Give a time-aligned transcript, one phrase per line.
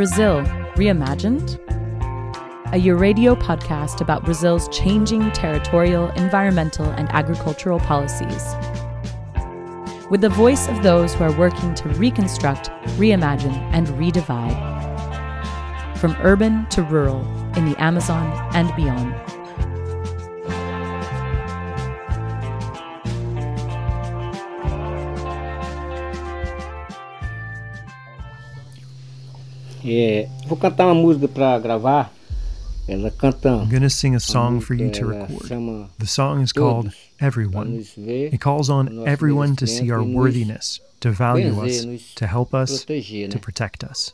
[0.00, 0.40] Brazil
[0.76, 1.56] Reimagined?
[2.72, 8.42] A Euradio podcast about Brazil's changing territorial, environmental, and agricultural policies.
[10.08, 14.56] With the voice of those who are working to reconstruct, reimagine, and redivide.
[15.98, 17.20] From urban to rural,
[17.54, 19.29] in the Amazon and beyond.
[29.92, 32.12] É, vou cantar uma música para gravar.
[32.86, 33.48] Ela canta.
[33.48, 35.48] I'm going to sing a song for you to record.
[35.98, 37.84] The song is called Everyone.
[37.96, 43.38] It calls on everyone to see our worthiness, to value us, to help us, to
[43.40, 44.12] protect us.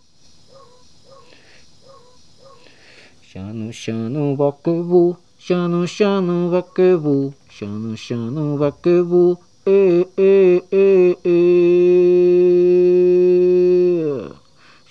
[3.30, 12.05] Shano shano vakevu, shano shano vakevu, shano shano vakevu, eh eh eh eh.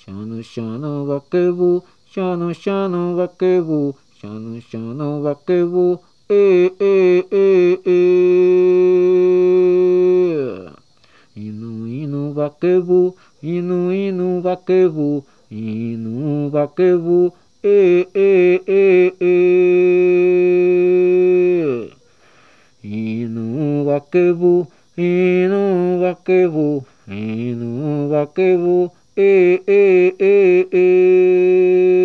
[0.05, 1.81] シャヌシャヌガケブ
[2.13, 10.77] シャヌシャヌガケブシャヌシャヌガケブえー、えー、えー、えー、
[11.35, 19.15] 犬犬がけぶ犬犬がケブ犬がけぶえー、えー、えー、
[21.81, 31.95] えー、犬がけぶ犬がけぶ犬がけぶ eh eh eh eh.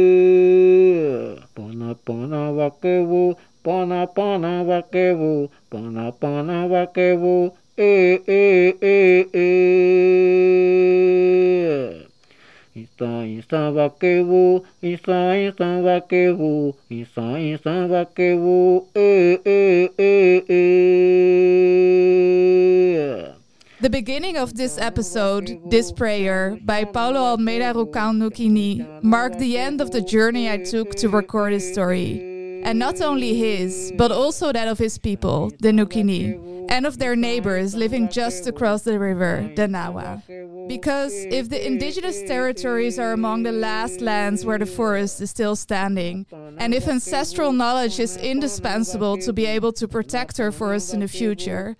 [1.54, 10.70] Pana pana vakevu, pana pana vakevu, pana pana vakevu, eh eh eh eh.
[12.76, 22.39] Insta, insta vaquevo, insta, insta vaquevo, insta, insta vaquevo, eh, eh, eh, eh.
[23.80, 29.90] The beginning of this episode, This Prayer, by Paulo Almeida Rukã marked the end of
[29.90, 32.62] the journey I took to record his story.
[32.62, 37.16] And not only his, but also that of his people, the Nukini, and of their
[37.16, 40.22] neighbors living just across the river, the Nawa.
[40.68, 45.56] Because if the indigenous territories are among the last lands where the forest is still
[45.56, 46.26] standing,
[46.58, 51.08] and if ancestral knowledge is indispensable to be able to protect our forests in the
[51.08, 51.76] future,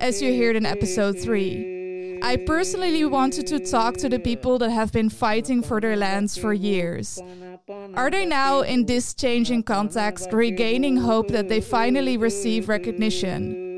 [0.00, 4.70] as you heard in episode 3, I personally wanted to talk to the people that
[4.70, 7.18] have been fighting for their lands for years.
[7.94, 13.69] Are they now, in this changing context, regaining hope that they finally receive recognition?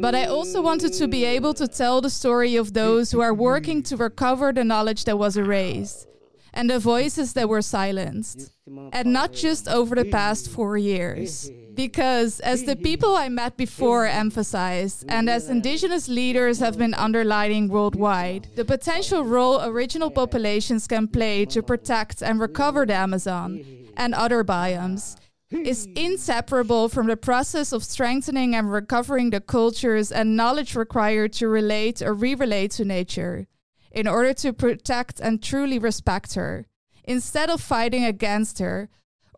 [0.00, 3.34] But I also wanted to be able to tell the story of those who are
[3.34, 6.06] working to recover the knowledge that was erased
[6.54, 8.50] and the voices that were silenced.
[8.92, 11.50] And not just over the past four years.
[11.74, 17.68] Because, as the people I met before emphasized, and as indigenous leaders have been underlining
[17.68, 23.64] worldwide, the potential role original populations can play to protect and recover the Amazon
[23.96, 25.16] and other biomes
[25.50, 31.48] is inseparable from the process of strengthening and recovering the cultures and knowledge required to
[31.48, 33.46] relate or re relate to nature,
[33.90, 36.66] in order to protect and truly respect her,
[37.04, 38.88] instead of fighting against her,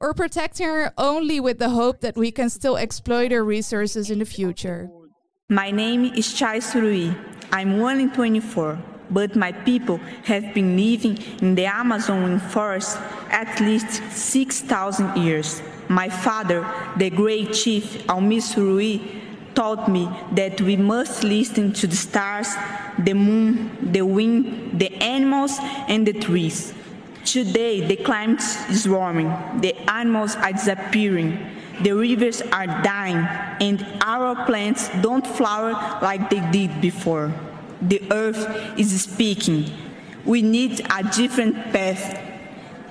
[0.01, 4.19] or protecting her only with the hope that we can still exploit her resources in
[4.19, 4.91] the future.
[5.49, 7.15] My name is Txai Surui.
[7.53, 8.79] I'm in 24,
[9.11, 12.97] but my people have been living in the Amazon forest
[13.31, 15.61] at least 6,000 years.
[15.91, 16.65] My father,
[16.97, 19.03] the great chief Almir Surui,
[19.57, 22.55] taught me that we must listen to the stars,
[22.97, 25.59] the moon, the wind, the animals,
[25.89, 26.73] and the trees.
[27.25, 31.37] Today, the climate is warming, the animals are disappearing,
[31.83, 33.27] the rivers are dying,
[33.61, 37.35] and our plants don't flower like they did before.
[37.83, 39.73] The earth is speaking.
[40.25, 42.30] We need a different path.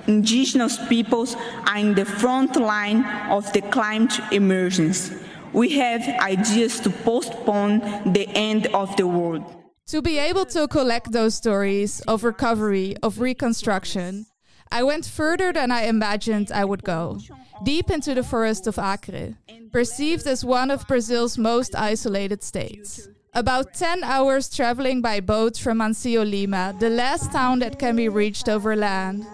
[0.06, 5.10] Indigenous peoples are in the front line of the climate emergence.
[5.52, 9.44] We have ideas to postpone the end of the world.
[9.88, 14.26] To be able to collect those stories of recovery, of reconstruction,
[14.70, 17.18] I went further than I imagined I would go,
[17.64, 19.34] deep into the forest of Acre,
[19.72, 23.08] perceived as one of Brazil's most isolated states.
[23.34, 28.08] About 10 hours traveling by boat from Mancio Lima, the last town that can be
[28.08, 29.26] reached over land.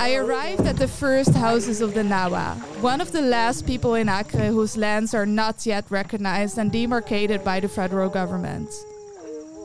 [0.00, 4.08] I arrived at the first houses of the Nawa, one of the last people in
[4.08, 8.70] Acre whose lands are not yet recognized and demarcated by the federal government.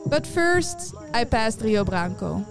[0.06, 2.44] But first, I passed Rio Branco,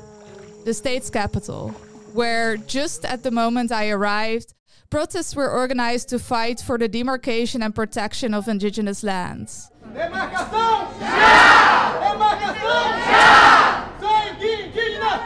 [0.63, 1.69] the state's capital,
[2.13, 4.53] where just at the moment I arrived,
[4.89, 9.69] protests were organized to fight for the demarcation and protection of indigenous lands.
[9.93, 10.87] Demarcação!
[10.99, 11.99] Já!
[11.99, 12.83] Demarcação!
[13.11, 13.89] Já!
[13.99, 15.19] Sangue indígena!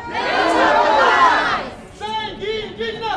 [1.97, 3.13] Sangue indígena!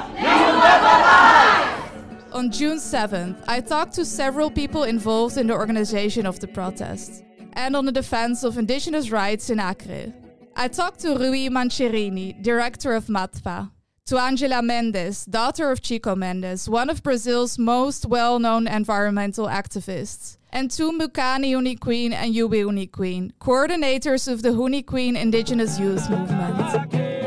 [2.41, 7.23] On June 7th, I talked to several people involved in the organization of the protest
[7.53, 10.11] and on the defense of indigenous rights in Acre.
[10.57, 13.71] I talked to Ruwi Manchineri, director of MATPHA,
[14.07, 20.39] to Angela Mendes, daughter of Chico Mendes, one of Brazil's most well known environmental activists,
[20.51, 25.79] and to Mukani Huni Kuin and Yubi Huni Kuin, coordinators of the Huni Kuin Indigenous
[25.79, 27.19] Youth Movement.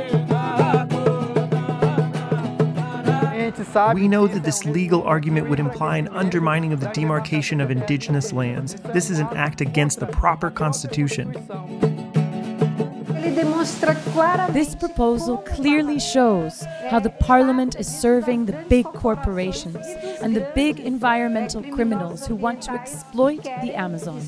[3.94, 8.34] We know that this legal argument would imply an undermining of the demarcation of indigenous
[8.34, 8.76] lands.
[8.94, 11.34] This is an act against the proper constitution.
[13.24, 19.86] This proposal clearly shows how the parliament is serving the big corporations
[20.22, 24.22] and the big environmental criminals who want to exploit the Amazon,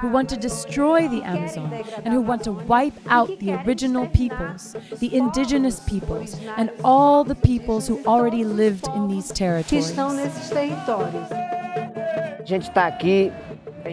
[0.00, 1.72] who want to destroy the Amazon,
[2.04, 7.34] and who want to wipe out the original peoples, the indigenous peoples, and all the
[7.34, 9.92] peoples who already lived in these territories.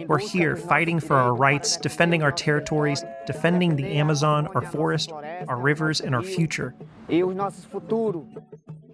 [0.08, 5.58] We're here fighting for our rights, defending our territories, defending the Amazon, our forest, our
[5.58, 6.74] rivers, and our future.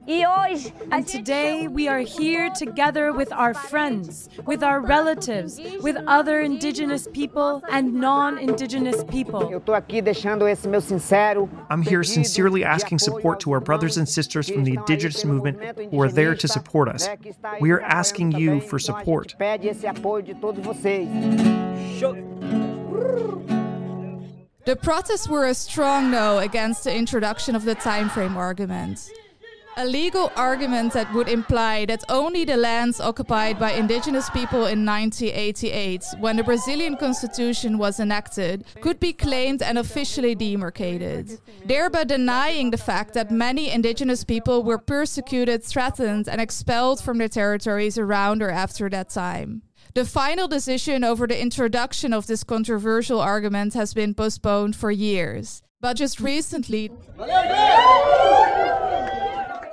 [0.06, 7.06] And today we are here together with our friends, with our relatives, with other indigenous
[7.12, 9.62] people and non indigenous people.
[11.70, 15.61] I'm here sincerely asking support to our brothers and sisters from the indigenous movement
[15.91, 17.08] who are there to support us.
[17.61, 19.35] We are asking you for support.
[24.67, 29.11] The protests were a strong no against the introduction of the time frame argument.
[29.76, 34.84] A legal argument that would imply that only the lands occupied by indigenous people in
[34.84, 42.70] 1988, when the Brazilian constitution was enacted, could be claimed and officially demarcated, thereby denying
[42.70, 48.43] the fact that many indigenous people were persecuted, threatened, and expelled from their territories around
[48.43, 49.62] or after that time.
[49.94, 55.62] The final decision over the introduction of this controversial argument has been postponed for years.
[55.81, 56.90] But just recently,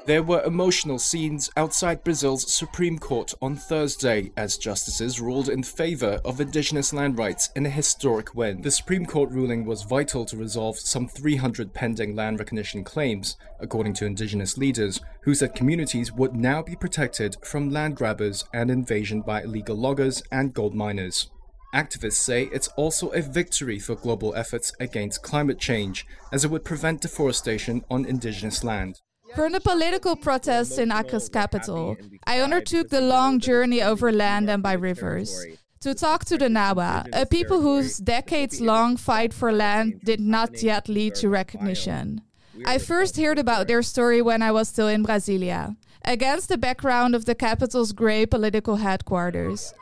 [0.08, 6.22] There were emotional scenes outside Brazil's Supreme Court on Thursday as justices ruled in favor
[6.24, 8.62] of indigenous land rights in a historic win.
[8.62, 13.96] The Supreme Court ruling was vital to resolve some 300 pending land recognition claims, according
[13.96, 19.20] to indigenous leaders, who said communities would now be protected from land grabbers and invasion
[19.20, 21.32] by illegal loggers and gold miners.
[21.76, 26.64] Activists say it's also a victory for global efforts against climate change, as it would
[26.64, 29.02] prevent deforestation on indigenous land.
[29.36, 34.64] For the political protests in Acre's capital, I undertook the long journey over land and
[34.64, 35.46] by rivers.
[35.82, 40.64] To talk to the Nawa, a people whose decades long fight for land did not
[40.64, 42.22] yet lead to recognition.
[42.66, 47.14] I first heard about their story when I was still in Brasilia, against the background
[47.14, 49.74] of the capital's grey political headquarters.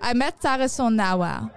[0.00, 1.50] I met Tareson Nawa,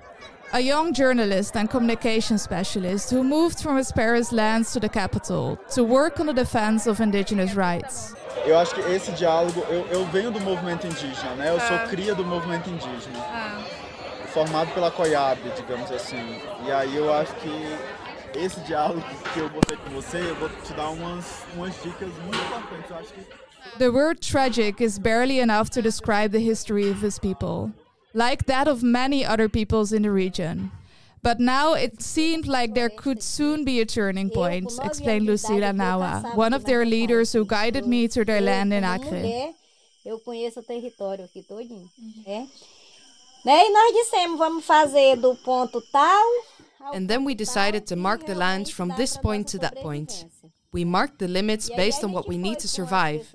[0.54, 5.58] a young journalist and communication specialist who moved from his Paris lands to the capital
[5.72, 8.14] to work on the defense of indigenous rights.
[8.46, 11.50] Eu acho que esse diálogo, eu, eu venho do movimento indígena, né?
[11.50, 11.88] Eu sou ah.
[11.90, 13.64] cria do movimento indígena, ah.
[14.28, 16.40] formado pela COIAB, digamos assim.
[16.66, 17.78] E aí eu acho que
[18.38, 19.04] esse diálogo
[19.34, 22.90] que eu vou ter com você, eu vou te dar umas, umas dicas muito importantes.
[22.90, 23.46] Eu acho que
[23.78, 27.74] The word tragic is barely enough to describe the history of his people,
[28.16, 30.72] like that of many other peoples in the region.
[31.22, 36.36] But now it seemed like there could soon be a turning point, explained Lucila Nawa,
[36.36, 39.54] one of their leaders who guided me to their land in Acre.
[40.06, 41.90] Eu conheço o território aqui todinho.
[42.28, 42.46] É.
[43.48, 46.26] E nós dissemos, vamos fazer do ponto tal.
[46.94, 50.28] And then we decided to mark the land from this point to that point.
[50.72, 53.26] We marked the limits based on what we need to survive.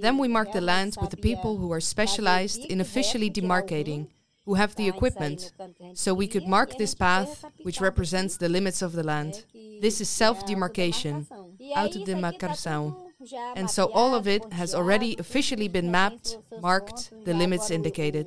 [0.00, 3.58] Then we mark the land with the people who are specialized in officially verso, tirar
[3.58, 4.17] o demarcating, rio,
[4.48, 6.74] who have the pra sair no equipment, canto que a gente so we could mark
[6.76, 9.44] this path, which represents the limits of the land.
[9.80, 11.44] This is self-demarcation, autodemarcação.
[11.44, 13.08] Aí isso aqui tá autodemarcação.
[13.56, 18.26] And so all of it has already officially been mapped, marked, the limits indicated.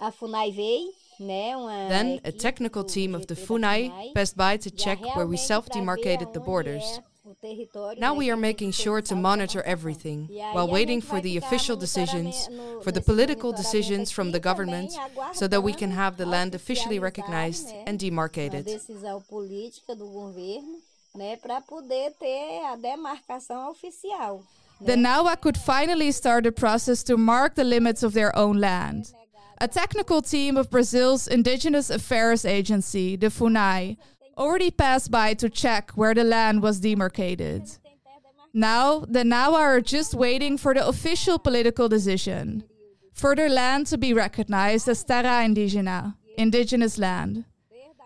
[0.00, 4.56] o- A FUNAI veio, né, uma Then a technical team of the FUNAI passed by
[4.58, 7.00] to check where we ver self-demarcated the borders.
[7.42, 11.36] É o território, Now we are making sure to monitor everything while waiting for the
[11.36, 12.48] official decisions,
[12.82, 14.92] for the political decisions from the government,
[15.34, 18.64] so that we can have the land officially recognized and demarcated.
[18.64, 20.78] decisão política do governo,
[21.14, 24.42] né, para poder ter a demarcação oficial.
[24.80, 29.12] The Nawa could finally start the process to mark the limits of their own land.
[29.60, 33.96] A technical team of Brazil's Indigenous Affairs Agency, the FUNAI,
[34.38, 37.62] already passed by to check where the land was demarcated.
[38.54, 42.64] Now, the Nawa are just waiting for the official political decision
[43.12, 47.44] for their land to be recognized as terra indígena, indigenous land.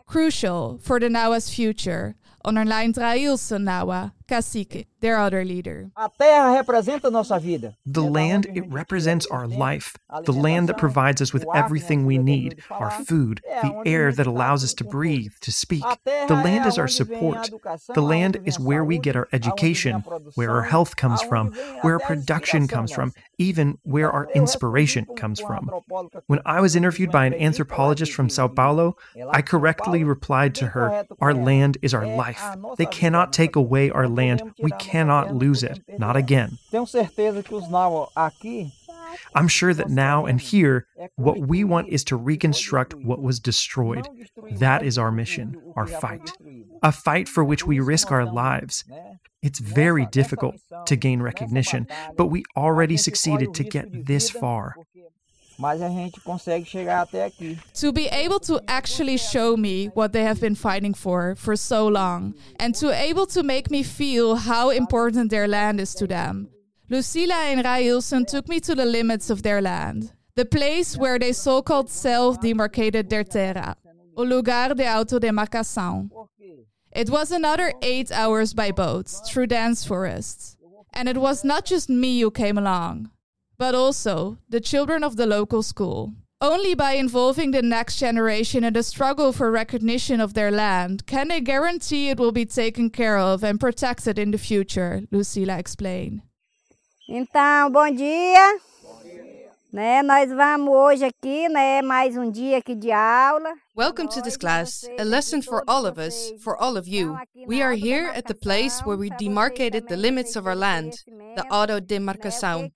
[0.07, 5.91] Crucial for the Nawa's future, underlined Railson Nawa, cacique, their other leader.
[5.97, 7.77] A terra representa nossa vida.
[7.87, 9.97] The land, it represents our life.
[10.25, 14.65] The land that provides us with everything we need our food, the air that allows
[14.65, 15.85] us to breathe, to speak.
[16.05, 17.51] The land is our support.
[17.95, 20.01] The land is where we get our education,
[20.35, 21.53] where our health comes from,
[21.83, 25.71] where our production comes from, even where our inspiration comes from.
[26.27, 28.97] When I was interviewed by an anthropologist from Sao Paulo,
[29.31, 32.43] I correctly replied to her, Our land is our life.
[32.79, 34.43] They cannot take away our land.
[34.63, 35.81] We cannot lose it.
[35.99, 36.59] Not again.
[36.71, 38.73] Tenho certeza que os Nawa aqui
[39.35, 44.09] I'm sure that now and here, what we want is to reconstruct what was destroyed.
[44.53, 46.33] That is our mission, our fight.
[46.83, 48.85] A fight for which we risk our lives.
[49.43, 54.77] It's very difficult to gain recognition, but we already succeeded to get this far.
[55.59, 57.59] Mas a gente consegue chegar até aqui.
[57.81, 61.87] To be able to actually show me what they have been fighting for for so
[61.87, 66.49] long, and to able to make me feel how important their land is to them.
[66.91, 71.33] Lucila and Railson took me to the limits of their land, the place where they
[71.33, 73.77] so called self demarcated their terra,
[74.17, 76.11] o lugar de autodemarcação.
[76.95, 80.57] It was another eight hours by boat through dense forests.
[80.93, 83.11] And it was not just me who came along,
[83.63, 86.13] but also the children of the local school.
[86.41, 91.29] Only by involving the next generation in the struggle for recognition of their land can
[91.29, 96.23] they guarantee it will be taken care of and protected in the future, Lucila explained.
[97.09, 98.59] Então, bom dia.
[99.73, 103.55] Né, nós vamos hoje aqui, né, mais um dia aqui de aula.
[103.75, 107.17] Welcome to this class, a lesson for all of us, for all of you.
[107.47, 110.93] We are here at the place where we demarcated the limits of our land,
[111.37, 112.71] the autodemarcação.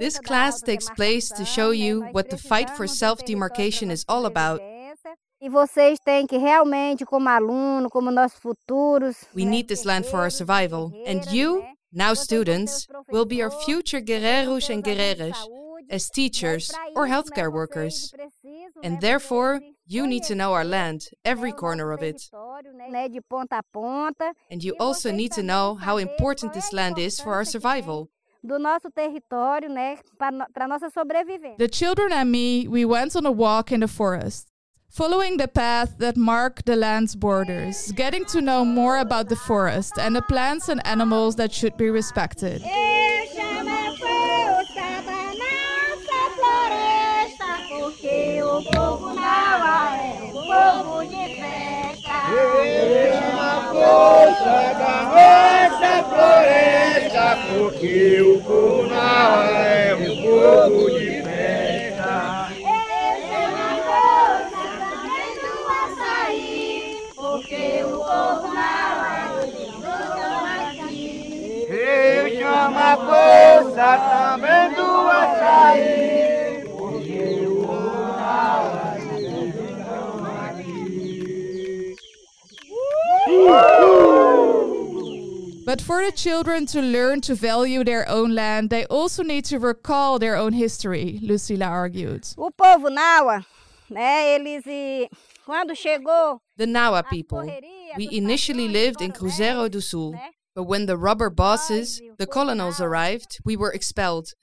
[0.00, 4.26] This class takes place to show you what the fight for self demarcation is all
[4.26, 4.60] about.
[5.40, 10.18] E vocês têm que realmente, como aluno, como nossos futuros, We need this land for
[10.18, 15.36] our survival, and you, now students, will be our future guerreiros and guerreiras
[15.92, 18.12] as teachers or healthcare workers.
[18.82, 22.30] And therefore, you need to know our land, every corner of it.
[24.50, 28.08] And you also need to know how important this land is for our survival.
[31.58, 34.50] The children and me, we went on a walk in the forest,
[34.88, 39.92] following the path that marked the land's borders, getting to know more about the forest
[39.96, 42.62] and the plants and animals that should be respected.
[48.52, 52.12] O povo Naua é um povo de festa.
[52.30, 61.22] Eu chamo a força da nossa floresta, porque o povo Naua é um povo de
[61.22, 62.12] festa.
[62.60, 69.80] Eu chamo a força também do açaí, porque o povo Naua é um
[70.68, 71.00] aqui.
[71.70, 76.01] Eu chamo a força também do açaí,
[85.72, 89.58] But for the children to learn to value their own land, they also need to
[89.58, 92.26] recall their own history, Lucila argued.
[92.36, 93.42] O povo Naua,
[93.90, 95.08] né, eles e
[95.46, 97.50] quando chegou The Nawa people.
[97.96, 100.14] We initially lived in Cruzeiro do Sul,
[100.54, 104.34] but when the rubber bosses, the colonels, arrived, we were expelled.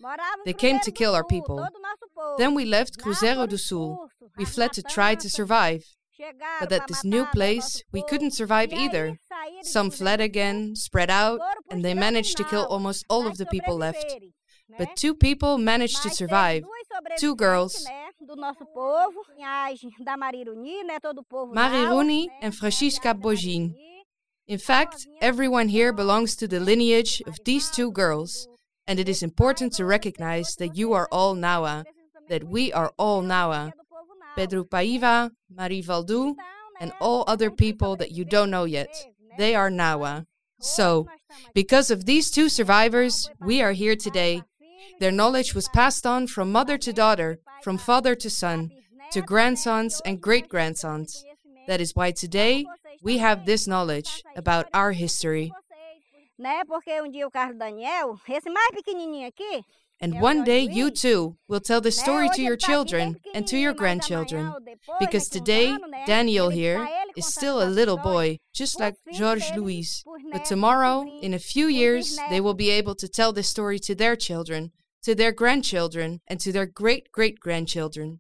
[0.46, 1.64] They came to kill our people.
[2.40, 4.10] Then we left Cruzeiro do Sul.
[4.36, 5.84] We fled to try to survive.
[6.60, 9.20] But at this new place, we couldn't survive either.
[9.64, 11.40] Some fled again, spread out,
[11.70, 14.18] and they managed to kill almost all of the people left.
[14.78, 16.64] But two people managed to survive.
[17.18, 17.86] Two girls,
[18.30, 23.74] do nosso povo, linhagem da Mariruni, né, todo o povo Mariruni and Francisca Bojin.
[24.48, 28.48] In fact, everyone here belongs to the lineage of these two girls,
[28.86, 31.86] and it is important to recognize that you are all Nawa,
[32.28, 33.74] that we are all Nawa.
[34.36, 36.36] Pedro Paiva, Marie Valdu,
[36.80, 39.09] and all other people that you don't know yet.
[39.40, 40.26] They are Nawa.
[40.60, 41.08] So,
[41.54, 44.44] because of these two survivors, we are here today.
[45.00, 48.70] Their knowledge was passed on from mother to daughter, from father to son,
[49.14, 51.24] to grandsons and great grandsons.
[51.68, 52.66] That is why today
[53.02, 55.54] we have this knowledge about our history.
[56.38, 59.64] um dia o Carlos Daniel, esse mais pequenininho aqui,
[60.02, 63.74] And one day you too will tell the story to your children and to your
[63.74, 64.54] grandchildren.
[65.00, 70.04] Because today, Daniel here, is still a little boy, just like Georges Louis.
[70.32, 73.96] But tomorrow, in a few years, they will be able to tell this story to
[73.96, 74.72] their children,
[75.04, 78.20] to their grandchildren, and to their great great grandchildren.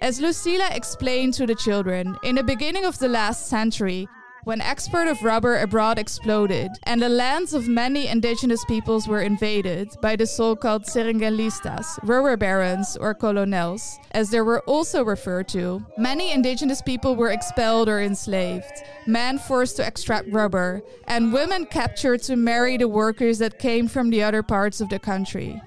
[0.00, 4.06] As Lucila explained to the children, in the beginning of the last century,
[4.46, 9.88] when export of rubber abroad exploded and the lands of many indigenous peoples were invaded
[10.00, 16.30] by the so-called Seringalistas, rubber barons or colonels, as they were also referred to, many
[16.30, 22.36] indigenous people were expelled or enslaved, men forced to extract rubber, and women captured to
[22.36, 25.60] marry the workers that came from the other parts of the country.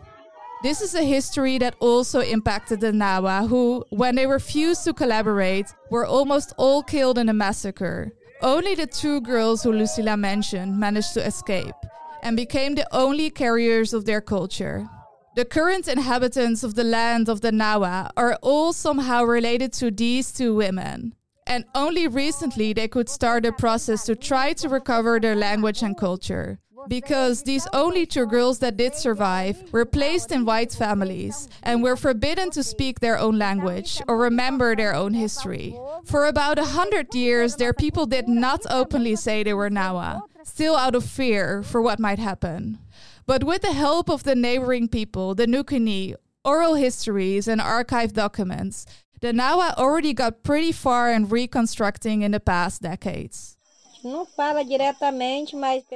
[0.63, 5.67] This is a history that also impacted the Nawa, who, when they refused to collaborate,
[5.89, 8.13] were almost all killed in a massacre.
[8.41, 11.75] Only the two girls who Lucila mentioned managed to escape
[12.23, 14.87] and became the only carriers of their culture.
[15.35, 20.31] The current inhabitants of the land of the Nawa are all somehow related to these
[20.31, 21.15] two women.
[21.47, 25.97] And only recently they could start a process to try to recover their language and
[25.97, 26.59] culture.
[26.87, 31.95] Because these only two girls that did survive were placed in white families and were
[31.95, 35.77] forbidden to speak their own language or remember their own history.
[36.05, 40.75] For about a hundred years, their people did not openly say they were Nawa, still
[40.75, 42.79] out of fear for what might happen.
[43.25, 48.85] But with the help of the neighboring people, the Nukini, oral histories, and archived documents,
[49.21, 53.57] the Nawa already got pretty far in reconstructing in the past decades.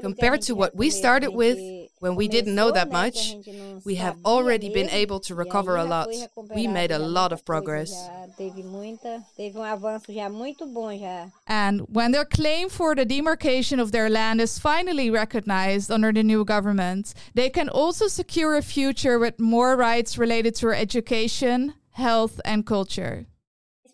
[0.01, 1.57] Compared to what we started with
[1.99, 3.35] when we didn't know that much,
[3.85, 6.09] we have already been able to recover a lot.
[6.53, 7.93] We made a lot of progress.
[11.47, 16.23] And when their claim for the demarcation of their land is finally recognized under the
[16.23, 22.41] new government, they can also secure a future with more rights related to education, health,
[22.43, 23.27] and culture.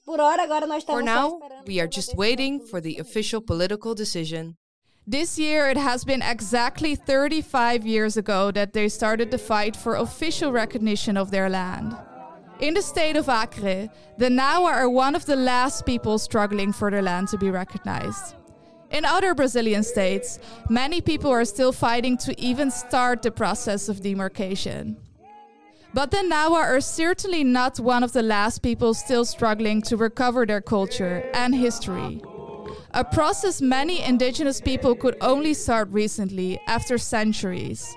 [0.10, 4.58] For now, we are just waiting for the official political decision.
[5.06, 9.96] This year, it has been exactly 35 years ago that they started the fight for
[9.96, 11.96] official recognition of their land.
[12.60, 16.90] In the state of Acre, the Nawa are one of the last people struggling for
[16.90, 18.36] their land to be recognized.
[18.92, 24.02] In other Brazilian states, many people are still fighting to even start the process of
[24.02, 24.98] demarcation.
[25.94, 30.46] But the Nawa are certainly not one of the last people still struggling to recover
[30.46, 32.22] their culture and history.
[32.92, 37.96] A process many indigenous people could only start recently, after centuries.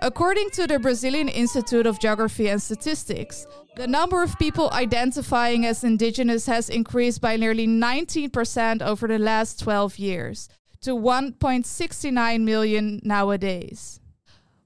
[0.00, 3.46] According to the Brazilian Institute of Geography and Statistics,
[3.76, 9.60] the number of people identifying as indigenous has increased by nearly 19% over the last
[9.60, 10.48] 12 years
[10.82, 14.00] to 1.69 million nowadays.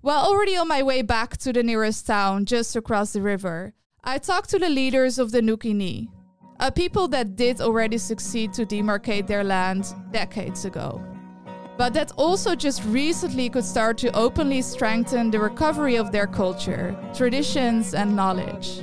[0.08, 4.16] While already on my way back to the nearest town just across the river, I
[4.16, 6.08] talked to the leaders of the Nukini,
[6.58, 11.04] a people that did already succeed to demarcate their land decades ago,
[11.76, 16.96] but that also just recently could start to openly strengthen the recovery of their culture,
[17.12, 18.80] traditions, and knowledge.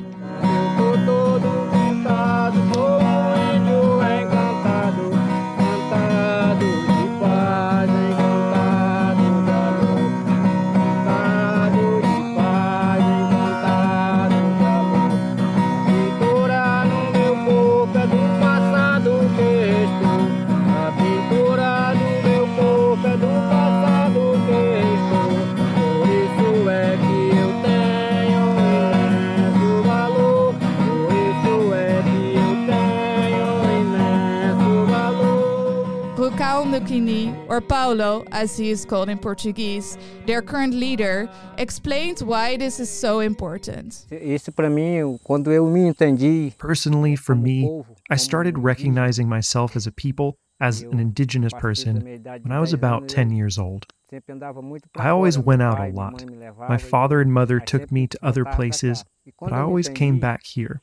[37.55, 42.89] Or Paulo as he is called in Portuguese, their current leader, explains why this is
[42.89, 44.05] so important.
[44.11, 49.87] Isso para mim, quando eu me entendi, Personally, for me, I started recognizing myself as
[49.87, 52.01] a people, as an indigenous person,
[52.43, 53.85] when I was about 10 years old.
[54.09, 56.23] sempre andava muito pra I always went out pai a minha lot.
[56.23, 59.03] mãe me levavam My father and mother took me to other places.
[59.39, 60.81] But I always came back here.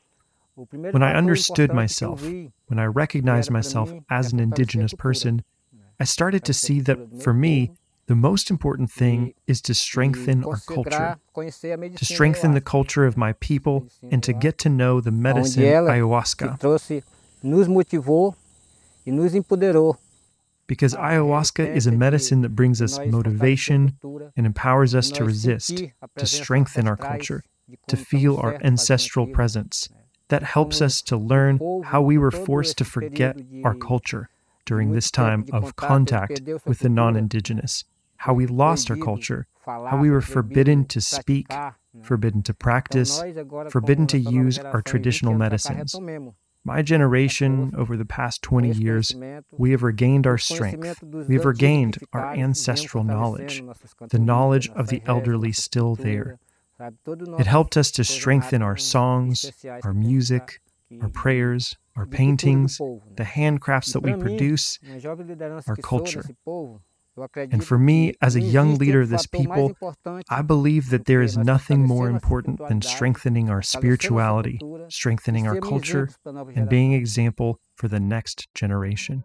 [0.55, 2.21] When I understood importante que eu myself,
[2.67, 5.43] when I recognized myself as an é fortalecer a indigenous person,
[6.03, 7.71] I started to see that for me,
[8.07, 12.59] the most important thing is to strengthen our culture, consagrar, conhecer a to strengthen the
[12.75, 16.47] culture of my people, and to get to know the medicine ayahuasca.
[16.49, 17.03] que trouxe,
[17.41, 18.35] nos motivou
[19.05, 19.95] nos empoderou.
[20.67, 23.97] Because ayahuasca is a medicine that brings us motivation
[24.35, 25.83] and empowers us to resist,
[26.17, 27.45] to strengthen our culture,
[27.87, 29.87] to feel our ancestral presence.
[30.27, 34.27] That helps us to learn how we were forced to forget our culture
[34.65, 37.83] during this time of contact with the non indigenous,
[38.17, 41.47] how we lost our culture, how we were forbidden to speak,
[42.01, 43.21] forbidden to practice,
[43.69, 45.95] forbidden to use our traditional medicines.
[46.65, 49.13] My generation, over the past 20 years,
[49.51, 51.03] we have regained our strength.
[51.03, 53.61] We have regained our ancestral knowledge,
[54.09, 56.39] the knowledge of the elderly still there.
[57.05, 59.51] It helped us to strengthen our songs,
[59.83, 60.61] our music,
[61.01, 64.79] our prayers, our paintings, the handcrafts that we produce,
[65.67, 66.25] our culture.
[67.35, 69.73] And for me, as a young leader of this people,
[70.29, 76.09] I believe that there is nothing more important than strengthening our spirituality, strengthening our culture,
[76.25, 79.23] and being an example for the next generation.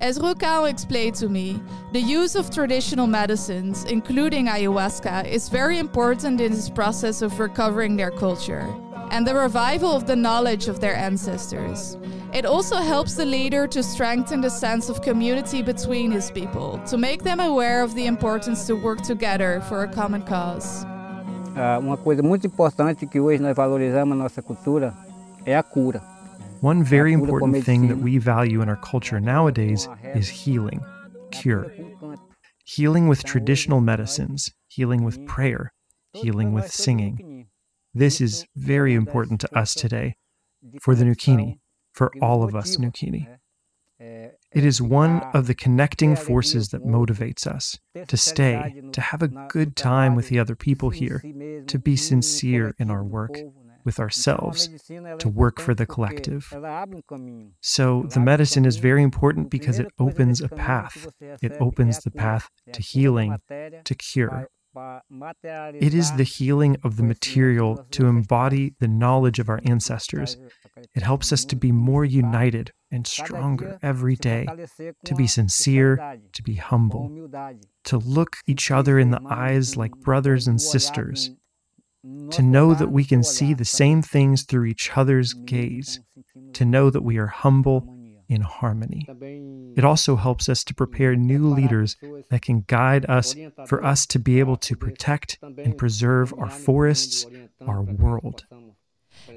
[0.00, 1.60] As Rukã explained to me,
[1.92, 7.96] the use of traditional medicines, including ayahuasca, is very important in this process of recovering
[7.96, 8.66] their culture
[9.10, 11.96] and the revival of the knowledge of their ancestors.
[12.32, 16.96] It also helps the leader to strengthen the sense of community between his people, to
[16.96, 20.84] make them aware of the importance to work together for a common cause.
[21.56, 24.94] Uh, uma coisa muito importante que hoje nós valorizamos na nossa cultura
[25.44, 26.00] é a cura.
[26.62, 30.80] One very important thing that we value in our culture nowadays is healing,
[31.32, 31.72] cure.
[32.64, 35.72] Healing with traditional medicines, healing with prayer,
[36.12, 37.29] healing with singing.
[37.92, 40.16] This is very important to us today,
[40.80, 41.58] for the Nukini,
[41.92, 43.26] for all of us Nukini.
[43.98, 49.28] It is one of the connecting forces that motivates us to stay, to have a
[49.28, 51.22] good time with the other people here,
[51.66, 53.38] to be sincere in our work
[53.84, 54.68] with ourselves,
[55.18, 56.52] to work for the collective.
[57.60, 61.08] So the medicine is very important because it opens a path.
[61.42, 64.48] It opens the path to healing, to cure.
[64.76, 70.36] It is the healing of the material to embody the knowledge of our ancestors.
[70.94, 74.46] It helps us to be more united and stronger every day,
[75.04, 77.28] to be sincere, to be humble,
[77.84, 81.30] to look each other in the eyes like brothers and sisters,
[82.30, 86.00] to know that we can see the same things through each other's gaze,
[86.52, 87.99] to know that we are humble
[88.30, 89.06] in harmony.
[89.76, 91.96] It also helps us to prepare new leaders
[92.30, 93.34] that can guide us
[93.66, 97.26] for us to be able to protect and preserve our forests,
[97.66, 98.46] our world.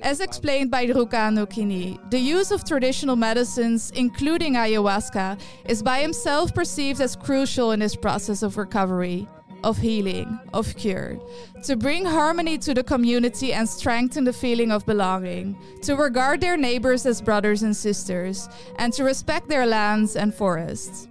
[0.01, 6.53] As explained by Rukã Nukini, the use of traditional medicines, including ayahuasca, is by himself
[6.53, 9.27] perceived as crucial in this process of recovery
[9.63, 11.19] of healing, of cure,
[11.63, 16.57] to bring harmony to the community and strengthen the feeling of belonging, to regard their
[16.57, 21.07] neighbors as brothers and sisters, and to respect their lands and forests.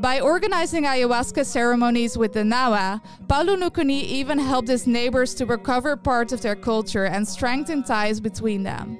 [0.00, 5.94] By organizing ayahuasca ceremonies with the Nawa, Paulo Nukini even helped his neighbors to recover
[5.94, 8.98] part of their culture and strengthen ties between them.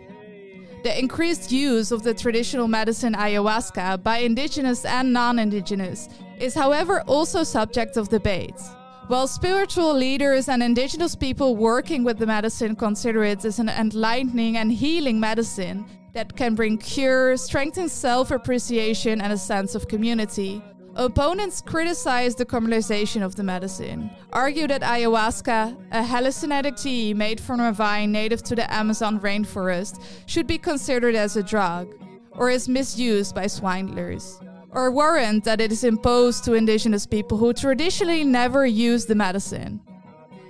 [0.82, 6.08] The increased use of the traditional medicine ayahuasca by indigenous and non indigenous
[6.40, 8.60] is, however, also subject of debate.
[9.06, 14.56] While spiritual leaders and indigenous people working with the medicine consider it as an enlightening
[14.56, 20.62] and healing medicine that can bring cure, strengthen self appreciation, and a sense of community,
[20.96, 27.60] Opponents criticize the commercialization of the medicine, argue that ayahuasca, a hallucinogenic tea made from
[27.60, 31.94] a vine native to the Amazon rainforest, should be considered as a drug,
[32.32, 34.40] or is misused by swindlers,
[34.72, 39.80] or warrant that it is imposed to indigenous people who traditionally never use the medicine.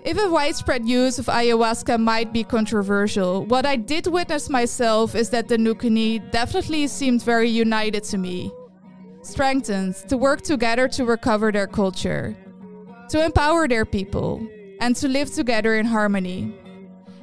[0.02, 5.28] If a widespread use of ayahuasca might be controversial, what I did witness myself is
[5.30, 8.50] that the Nukini definitely seemed very united to me
[9.22, 12.37] strengthened to work together to recover their culture,
[13.09, 14.46] to empower their people,
[14.80, 16.54] and to live together in harmony.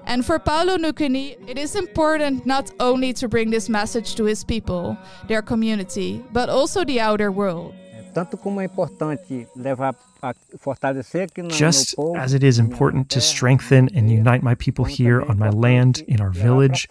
[0.07, 4.41] And for Paulo Nukini, it is important not only to bring this message to his
[4.41, 7.75] people, their community, but also the outer world.
[11.49, 16.03] Just as it is important to strengthen and unite my people here on my land,
[16.07, 16.87] in our village,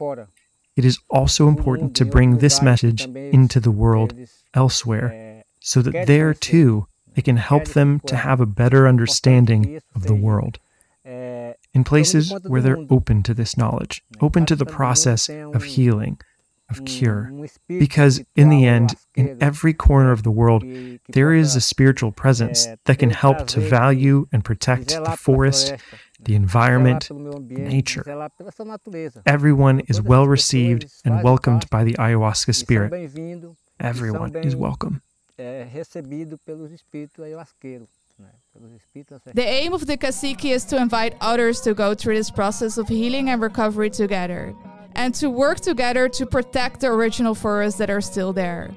[0.76, 4.12] it is also important to bring this message into the world
[4.52, 10.02] elsewhere so that there too it can help them to have a better understanding of
[10.02, 10.58] the world.
[11.76, 16.18] In places where they're open to this knowledge, open to the process of healing,
[16.70, 17.30] of cure.
[17.68, 20.64] Because in the end, in every corner of the world,
[21.08, 25.74] there is a spiritual presence that can help to value and protect the forest,
[26.18, 27.10] the environment,
[27.50, 28.04] nature.
[29.26, 32.90] Everyone is well received and welcomed by the ayahuasca spirit.
[33.78, 35.02] Everyone is welcome.
[39.34, 42.88] The aim of the cacique is to invite others to go through this process of
[42.88, 44.54] healing and recovery together,
[44.94, 48.70] and to work together to protect the original forests that are still there,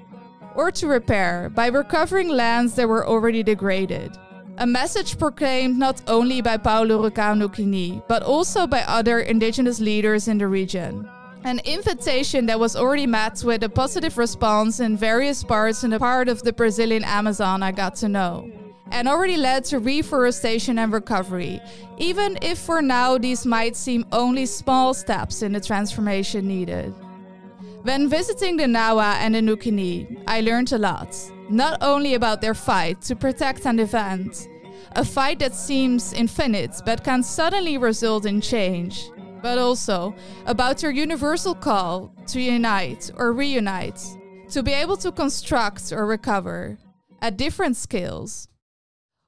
[0.55, 4.11] or to repair by recovering lands that were already degraded.
[4.57, 10.27] A message proclaimed not only by Paulo Rukã Nukini, but also by other indigenous leaders
[10.27, 11.09] in the region.
[11.45, 15.99] An invitation that was already met with a positive response in various parts in the
[15.99, 18.51] part of the Brazilian Amazon I got to know,
[18.91, 21.61] and already led to reforestation and recovery,
[21.97, 26.93] even if for now these might seem only small steps in the transformation needed.
[27.83, 31.15] When visiting the Nawa and the Nukini, I learned a lot,
[31.49, 34.47] not only about their fight to protect and defend,
[34.93, 39.09] a fight that seems infinite but can suddenly result in change
[39.41, 44.01] but also about your universal call to unite or reunite,
[44.49, 46.77] to be able to construct or recover
[47.21, 48.47] at different scales.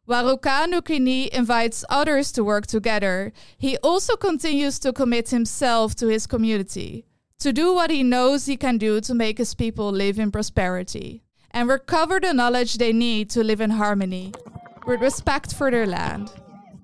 [0.05, 6.07] While Rukã Nukini invites others to work together, he also continues to commit himself to
[6.07, 7.05] his community,
[7.39, 11.23] to do what he knows he can do to make his people live in prosperity,
[11.51, 14.33] and recover the knowledge they need to live in harmony,
[14.87, 16.31] with respect for their land.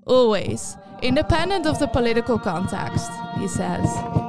[0.06, 4.27] Always independent of the political context, he says.